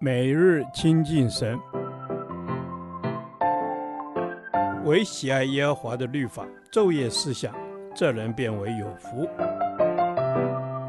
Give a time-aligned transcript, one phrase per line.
[0.00, 1.58] 每日亲近神，
[4.84, 7.54] 唯喜爱耶和华的律法，昼夜思想，
[7.94, 9.28] 这人便为有福。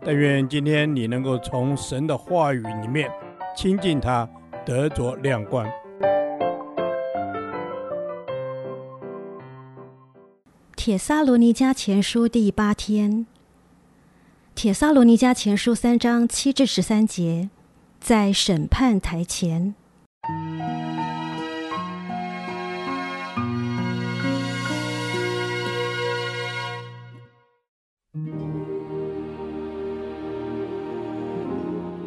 [0.04, 3.10] 但愿今天你能够从神的话语里面
[3.56, 4.30] 亲近他，
[4.66, 5.66] 得着亮光。
[10.76, 13.26] 铁萨罗尼迦前书第八天，
[14.54, 17.50] 铁萨罗尼迦前书三章七至十三节。
[18.06, 19.74] 在审判台前，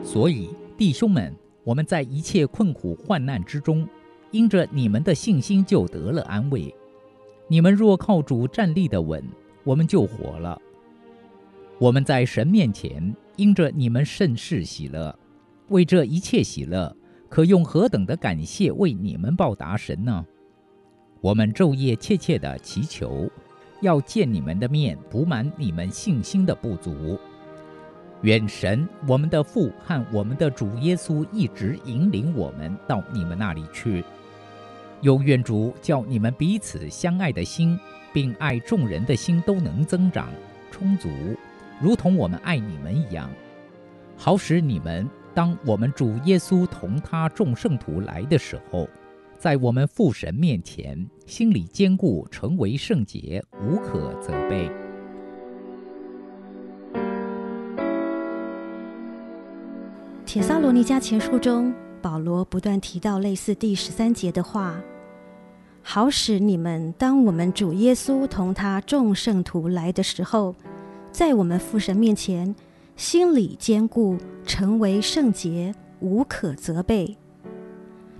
[0.05, 3.85] 所以弟兄们，我们在一切困苦患难之中，
[4.31, 6.73] 因着你们的信心，就得了安慰。
[7.49, 9.21] 你们若靠主站立得稳，
[9.65, 10.63] 我们就活了。
[11.81, 15.19] 我们在神面前，因着你们甚是喜乐。
[15.69, 16.95] 为这一切喜乐，
[17.29, 20.25] 可用何等的感谢为你们报答神呢？
[21.21, 23.29] 我们昼夜切切地祈求，
[23.83, 27.19] 要见你们的面，补满你们信心的不足。
[28.23, 34.05] 愿神我们的父和我们的主耶稣一直引领我们到你们那里去。
[35.03, 37.79] 又愿主叫你们彼此相爱的心，
[38.13, 40.29] 并爱众人的心都能增长
[40.71, 41.09] 充足，
[41.81, 43.31] 如同我们爱你们一样，
[44.17, 45.09] 好使你们。
[45.39, 48.89] 当我们主耶稣同他众圣徒来的时候，
[49.39, 54.69] 在我们父神面前，心里坚固，成为圣洁，无可责备。
[60.27, 61.73] 帖撒罗尼迦前书中，
[62.03, 64.75] 保罗不断提到类似第十三节的话，
[65.83, 70.57] 好使你们当我们主耶稣同他众圣徒来的时候，
[71.13, 72.53] 在我们父神面前。
[72.99, 77.17] 心理坚固，成为圣洁，无可责备。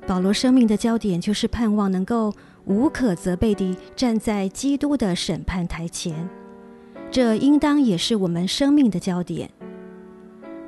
[0.07, 2.33] 保罗生命的焦点就是盼望能够
[2.65, 6.29] 无可责备地站在基督的审判台前，
[7.11, 9.51] 这应当也是我们生命的焦点。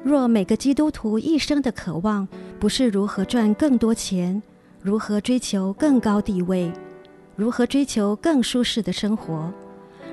[0.03, 2.27] 若每个基督徒一生的渴望
[2.59, 4.43] 不是如何赚更多钱，
[4.83, 6.73] 如何追求更高地位，
[7.37, 9.53] 如何追求更舒适的生活，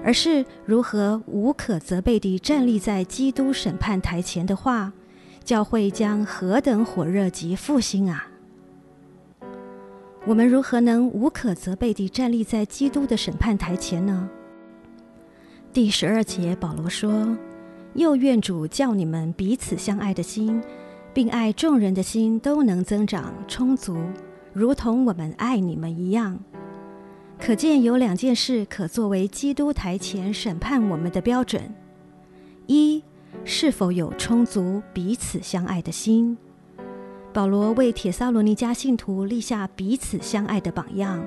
[0.03, 4.93] 而是如何无可责备地站立在基督审判台前的话，
[5.43, 8.27] 教会将何等火热及复兴啊！
[10.25, 14.29] 我们如何能无可责备地站立在基督的审判台前呢？
[15.71, 17.37] 第十二节，保罗说
[17.95, 20.61] ：“又愿主叫你们彼此相爱的心，
[21.13, 23.97] 并爱众人的心都能增长充足，
[24.51, 26.39] 如同我们爱你们一样。”
[27.39, 31.73] 可见有两件事可作为基督台前审判我们的标准：
[32.65, 33.01] 一，
[33.45, 36.37] 是否有充足彼此相爱的心。
[37.31, 41.23] 保罗为帖撒罗尼迦信徒立下彼此相爱的榜样。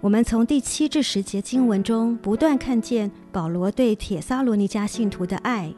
[0.00, 5.72] 我们从第七至十节经文中不断看见保罗对帖撒罗尼迦信徒的爱。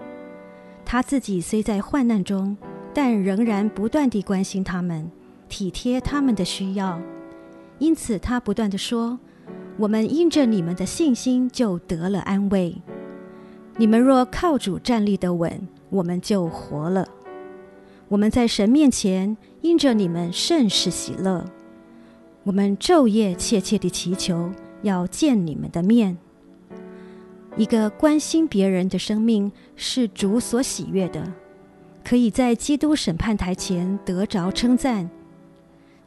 [0.85, 2.57] 他自己虽在患难中，
[2.95, 5.11] 但仍然不断地关心他们，
[5.49, 6.99] 体贴他们的需要。
[7.79, 9.19] 因此，他不断地说。
[9.77, 12.81] 我们因着你们的信心就得了安慰。
[13.77, 17.09] 你们若靠主站立得稳，我们就活了。
[18.09, 21.45] 我们在神面前因着你们甚是喜乐。
[22.45, 24.53] 我们昼夜切切地祈求，
[24.83, 26.17] 要见你们的面。
[27.57, 31.33] 一个关心别人的生命是主所喜悦的，
[32.05, 35.09] 可以在基督审判台前得着称赞。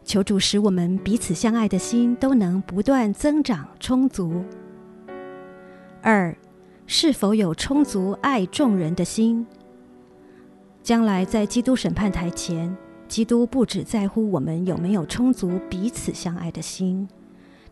[0.08, 4.42] 求主使我们彼此相爱的心都能不断增长充足。
[6.02, 6.34] 二，
[6.86, 9.46] 是否有充足爱众人的心？
[10.82, 12.74] 将来在基督审判台前，
[13.10, 17.06] 基督不只在乎我们有没有充足彼此相爱的心，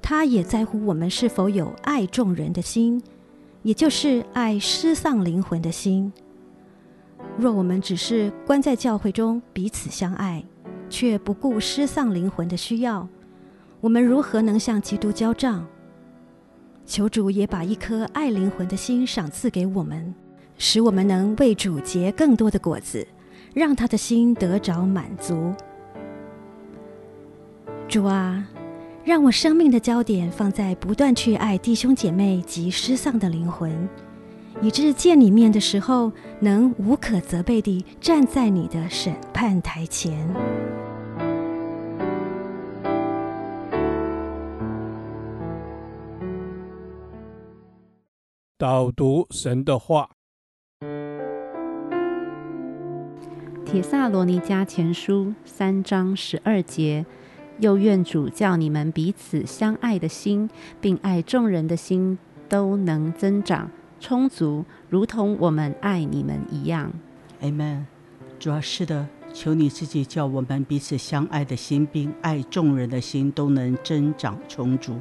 [0.01, 3.01] 他也在乎我们是否有爱众人的心，
[3.61, 6.11] 也就是爱失丧灵魂的心。
[7.37, 10.43] 若我们只是关在教会中彼此相爱，
[10.89, 13.07] 却不顾失丧灵魂的需要，
[13.81, 15.65] 我们如何能向基督交账？
[16.85, 20.13] 求主也把一颗爱灵魂的心赏赐给我们，
[20.57, 23.07] 使我们能为主结更多的果子，
[23.53, 25.53] 让他的心得着满足。
[27.87, 28.47] 主啊，
[29.03, 33.89] 让我生命的焦点放在不断去爱弟兄姐妹及失丧的灵魂。
[34.61, 40.27] 以致见你面的时候，能无可责备地站在你的审判台前。
[48.57, 50.09] 导读神的话，
[53.65, 57.05] 《铁萨罗尼迦前书三章十二节，
[57.59, 60.49] 又愿主叫你们彼此相爱的心，
[60.79, 62.17] 并爱众人的心
[62.47, 63.69] 都能增长
[64.05, 66.93] 充足，如同我们爱你们一样。
[67.41, 67.85] Amen。
[68.37, 74.95] 主啊，是的，求你自己叫我们彼此相爱的心，并爱众人的心都能增长充足。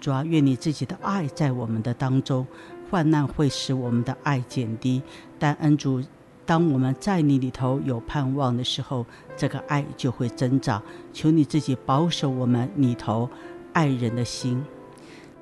[0.00, 2.46] 主啊，愿你自己的爱在我们的当中。
[2.92, 5.02] 患难会使我们的爱减低，
[5.36, 6.00] 但恩主，
[6.46, 9.04] 当我们在你里头有盼望的时候，
[9.36, 10.80] 这个爱就会增长。
[11.12, 13.28] 求你自己保守我们里头
[13.72, 14.64] 爱人的心。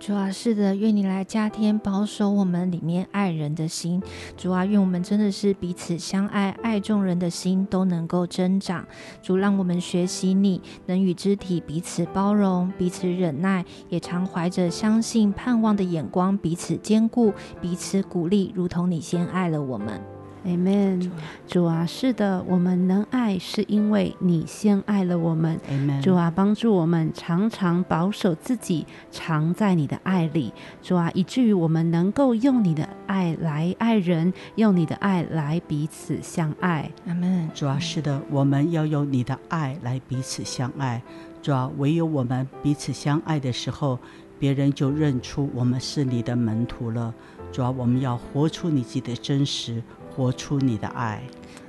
[0.04, 4.02] 主啊，是的，愿你来加添保守我们里面爱人的心。
[4.36, 8.84] 主啊，愿我们真的是彼此相爱，爱众人的心都能够增长。
[9.22, 20.00] 主，让我们学习你，能与肢体彼此包容，彼此忍耐，也常怀着相信、盼望的眼光，彼此坚固，彼此鼓励，如同你先爱了我们。
[20.44, 21.08] Amen，
[21.46, 25.60] 主啊，是的，我们能爱，是因为你先爱了我们。
[25.70, 30.52] Amen，主啊，帮助我们常常保守自己，常在你的爱里。
[30.82, 36.90] 主啊，以至于我们能够用你的爱来爱人，用你的爱来彼此相爱。
[37.06, 37.48] Amen，。
[37.54, 41.00] 主啊，是的，我们要用你的爱来彼此相爱。
[41.40, 43.96] 主啊，唯有我们彼此相爱的时候，
[44.40, 47.14] 别人就认出我们是你的门徒了。
[47.52, 49.80] 主啊，我们要活出你自己的真实。
[50.14, 51.22] 活出你的爱，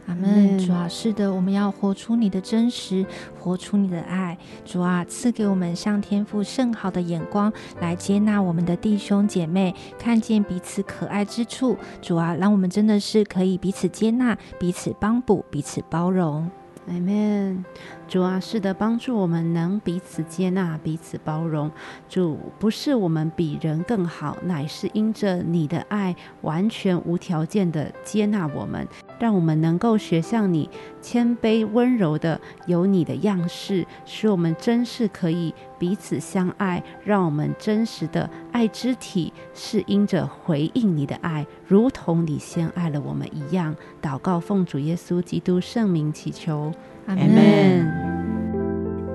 [0.07, 0.60] 阿门。
[0.60, 3.06] 主啊，是的，我们要活出你的真实，
[3.40, 4.38] 活出你的爱。
[4.66, 11.78] 主啊，赐给我们上天父甚好的眼光，来接纳我们的弟兄姐妹，看见彼此可爱之处。
[12.01, 16.51] 主啊，让我们真的是可以彼此接纳、彼此帮补、彼此包容。
[16.88, 17.63] 阿门。
[18.07, 21.71] 主啊，是的，帮助我们能彼此接纳、彼此包容。
[22.07, 28.88] 主，不是我们比人更好，乃是因着你的爱，完全无条件的接纳我们，
[29.19, 30.69] 让我们能够学像你
[31.01, 36.83] 谦卑温柔的有你的样式，使我们真是可以彼此相爱。
[37.04, 43.75] 让我们真实的爱肢体，是因着回应你的爱，如同你先爱了我们一样。
[44.01, 46.71] 祷告奉主耶稣基督圣名祈求。
[47.06, 47.86] 阿门。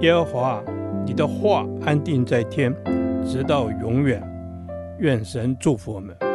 [0.00, 0.62] 耶和华，
[1.04, 2.74] 你的话安定在天，
[3.26, 4.22] 直到永远。
[4.98, 6.27] 愿神祝福我们。